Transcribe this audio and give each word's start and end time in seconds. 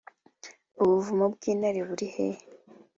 Ubuvumo 0.81 1.25
bw’intare 1.33 1.81
buri 1.87 2.07
hehe 2.13 2.41